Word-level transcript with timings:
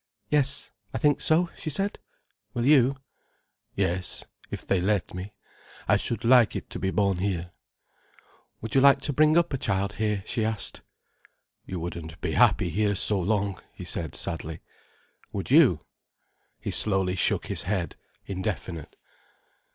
"Yes, 0.31 0.71
I 0.95 0.97
think 0.97 1.21
so," 1.21 1.51
she 1.55 1.69
said. 1.69 1.99
"Will 2.55 2.65
you?" 2.65 2.95
"Yes, 3.75 4.25
if 4.49 4.65
they 4.65 4.81
let 4.81 5.13
me. 5.13 5.35
I 5.87 5.95
should 5.97 6.25
like 6.25 6.55
it 6.55 6.71
to 6.71 6.79
be 6.79 6.89
born 6.89 7.19
here." 7.19 7.51
"Would 8.61 8.73
you 8.73 8.81
like 8.81 8.99
to 9.01 9.13
bring 9.13 9.37
up 9.37 9.53
a 9.53 9.59
child 9.59 9.93
here?" 10.01 10.23
she 10.25 10.43
asked. 10.43 10.81
"You 11.67 11.79
wouldn't 11.79 12.19
be 12.19 12.31
happy 12.31 12.71
here, 12.71 12.95
so 12.95 13.19
long," 13.21 13.61
he 13.75 13.85
said, 13.85 14.15
sadly. 14.15 14.61
"Would 15.33 15.51
you?" 15.51 15.85
He 16.59 16.71
slowly 16.71 17.15
shook 17.15 17.45
his 17.45 17.61
head: 17.69 17.95
indefinite. 18.25 18.95